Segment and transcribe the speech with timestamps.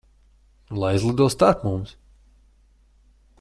[0.83, 1.93] Lai izlido starp mums.